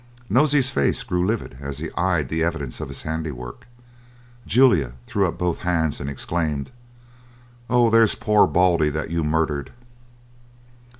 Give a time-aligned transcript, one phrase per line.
[0.31, 3.67] Nosey's face grew livid as he eyed the evidence of his handiwork;
[4.47, 6.71] Julia threw up both hands, and exclaimed:
[7.69, 7.91] "Oh!
[7.91, 9.71] there's poor Baldy that you murdered!"